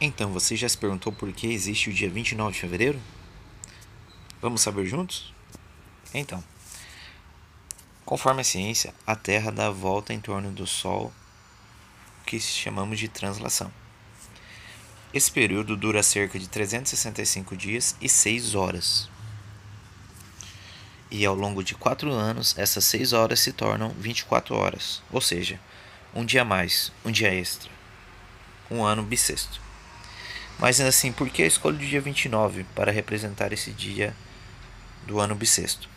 [0.00, 3.00] Então, você já se perguntou por que existe o dia 29 de fevereiro?
[4.40, 5.34] Vamos saber juntos?
[6.14, 6.42] Então,
[8.04, 11.12] conforme a ciência, a Terra dá a volta em torno do Sol,
[12.24, 13.72] que chamamos de translação.
[15.12, 19.08] Esse período dura cerca de 365 dias e 6 horas.
[21.10, 25.58] E ao longo de 4 anos, essas 6 horas se tornam 24 horas, ou seja,
[26.14, 27.68] um dia mais, um dia extra.
[28.70, 29.67] Um ano bissexto.
[30.58, 34.14] Mas assim, por que a escolha do dia 29 para representar esse dia
[35.06, 35.88] do ano bissexto?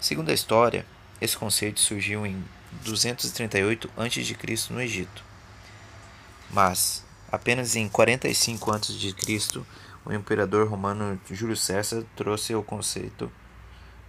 [0.00, 0.84] Segundo a história,
[1.20, 2.44] esse conceito surgiu em
[2.84, 4.72] 238 a.C.
[4.72, 5.24] no Egito.
[6.50, 9.62] Mas apenas em 45 a.C.,
[10.04, 13.32] o imperador romano Júlio César trouxe o conceito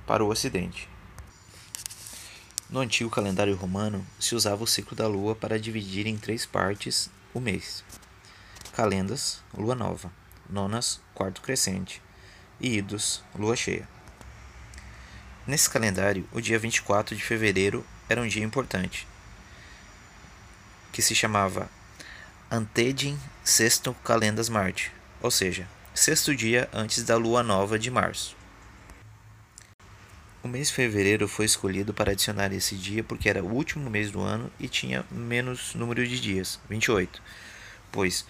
[0.06, 0.90] para o ocidente.
[2.70, 7.10] No antigo calendário romano, se usava o ciclo da lua para dividir em três partes
[7.34, 7.84] o mês:
[8.76, 10.12] calendas, lua nova,
[10.50, 12.02] nonas, quarto crescente
[12.60, 13.88] e idos, lua cheia.
[15.48, 19.08] Nesse calendário, o dia 24 de fevereiro era um dia importante,
[20.92, 21.70] que se chamava
[22.52, 28.36] Antedin Sexto Calendas Marte, ou seja, sexto dia antes da lua nova de março.
[30.44, 34.12] O mês de fevereiro foi escolhido para adicionar esse dia porque era o último mês
[34.12, 37.22] do ano e tinha menos número de dias, 28,
[37.90, 38.26] pois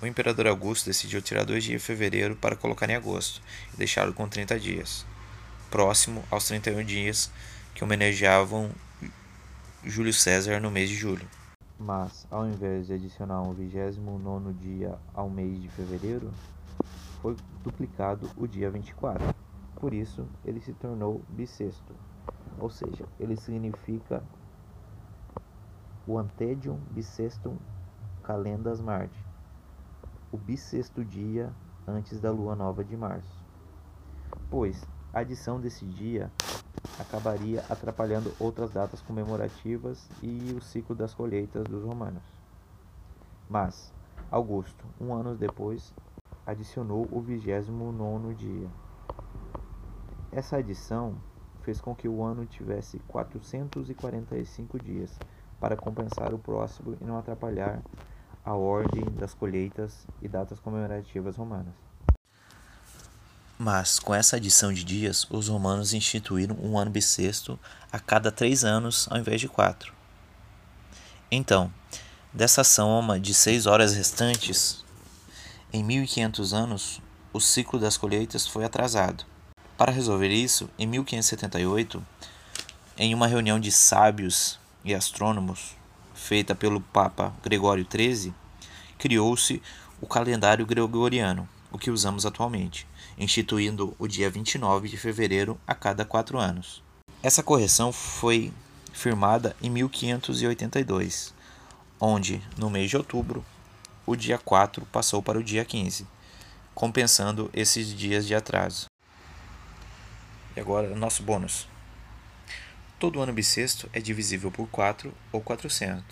[0.00, 3.42] o imperador Augusto decidiu tirar dois dias de fevereiro para colocar em agosto
[3.74, 5.04] e deixá-lo com 30 dias,
[5.70, 7.30] próximo aos 31 dias
[7.74, 8.70] que homenageavam
[9.84, 11.26] Júlio César no mês de julho.
[11.78, 16.32] Mas, ao invés de adicionar um 29 dia ao mês de fevereiro,
[17.22, 19.34] foi duplicado o dia 24.
[19.76, 21.94] Por isso, ele se tornou bissexto,
[22.58, 24.22] ou seja, ele significa
[26.06, 27.56] o antedium bissextum
[28.24, 29.27] calendas Marte,
[30.32, 31.52] o bissexto dia
[31.86, 33.44] antes da lua nova de março.
[34.50, 36.30] Pois a adição desse dia
[36.98, 42.22] acabaria atrapalhando outras datas comemorativas e o ciclo das colheitas dos romanos.
[43.48, 43.92] Mas
[44.30, 45.94] Augusto, um ano depois,
[46.46, 48.68] adicionou o 29 dia.
[50.30, 51.14] Essa adição
[51.62, 55.18] fez com que o ano tivesse 445 dias
[55.58, 57.82] para compensar o próximo e não atrapalhar
[58.48, 61.74] a ordem das colheitas e datas comemorativas romanas.
[63.58, 67.58] Mas, com essa adição de dias, os romanos instituíram um ano bissexto
[67.92, 69.92] a cada três anos ao invés de quatro.
[71.30, 71.70] Então,
[72.32, 74.82] dessa soma de seis horas restantes,
[75.70, 77.02] em 1500 anos,
[77.34, 79.26] o ciclo das colheitas foi atrasado.
[79.76, 82.02] Para resolver isso, em 1578,
[82.96, 85.77] em uma reunião de sábios e astrônomos,
[86.18, 88.34] feita pelo Papa Gregório XIII,
[88.98, 89.62] criou-se
[90.00, 92.86] o calendário gregoriano, o que usamos atualmente
[93.18, 96.82] instituindo o dia 29 de fevereiro a cada quatro anos.
[97.22, 98.52] Essa correção foi
[98.92, 101.34] firmada em 1582,
[102.00, 103.44] onde, no mês de outubro,
[104.06, 106.06] o dia 4 passou para o dia 15,
[106.74, 108.86] compensando esses dias de atraso.
[110.56, 111.66] E agora, nosso bônus.
[112.98, 116.02] Todo ano bissexto é divisível por 4 ou 400.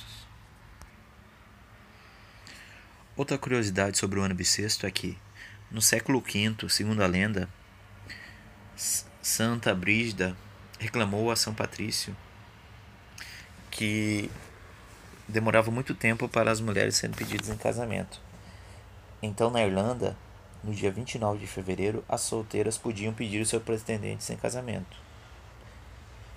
[3.16, 5.18] Outra curiosidade sobre o ano bissexto é que,
[5.68, 7.48] no século V, segundo a lenda,
[9.20, 10.36] Santa Brígida
[10.78, 12.16] reclamou a São Patrício
[13.70, 14.30] que
[15.26, 18.20] demorava muito tempo para as mulheres serem pedidas em casamento.
[19.20, 20.16] Então, na Irlanda,
[20.62, 25.05] no dia 29 de fevereiro, as solteiras podiam pedir os seus pretendentes em casamento.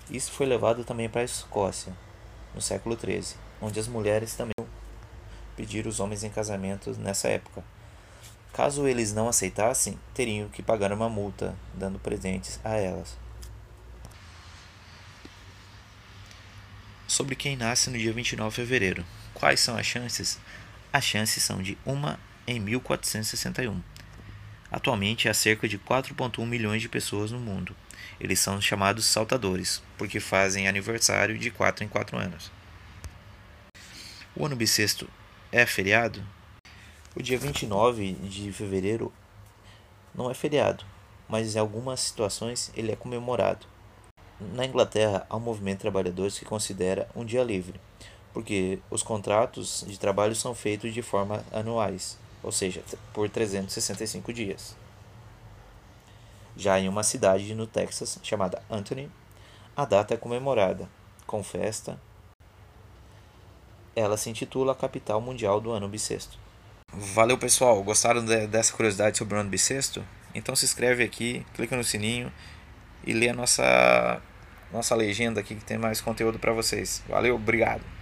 [0.09, 1.94] Isso foi levado também para a Escócia,
[2.56, 4.53] no século XIII, onde as mulheres também
[5.56, 7.64] pediram os homens em casamento nessa época.
[8.52, 13.18] Caso eles não aceitassem, teriam que pagar uma multa, dando presentes a elas.
[17.08, 19.06] Sobre quem nasce no dia 29 de fevereiro.
[19.34, 20.39] Quais são as chances?
[20.92, 22.16] As chances são de 1
[22.48, 23.81] em 1461.
[24.72, 27.75] Atualmente há cerca de 4,1 milhões de pessoas no mundo.
[28.19, 32.51] Eles são chamados saltadores, porque fazem aniversário de 4 em 4 anos.
[34.36, 35.10] O ano bissexto
[35.51, 36.24] é feriado?
[37.16, 39.12] O dia 29 de fevereiro
[40.13, 40.86] não é feriado,
[41.28, 43.66] mas em algumas situações ele é comemorado.
[44.40, 47.80] Na Inglaterra, há um movimento de trabalhadores que considera um dia livre,
[48.34, 52.81] porque os contratos de trabalho são feitos de forma anuais, ou seja,
[53.13, 54.75] por 365 dias.
[56.60, 59.10] Já em uma cidade no Texas chamada Anthony,
[59.78, 60.90] a data é comemorada
[61.26, 61.98] com festa
[63.96, 66.38] ela se intitula a capital mundial do ano bissexto.
[66.92, 70.04] Valeu pessoal, gostaram de, dessa curiosidade sobre o ano bissexto?
[70.34, 72.32] Então se inscreve aqui, clica no sininho
[73.06, 74.22] e lê a nossa,
[74.72, 77.04] nossa legenda aqui que tem mais conteúdo para vocês.
[77.08, 77.99] Valeu, obrigado!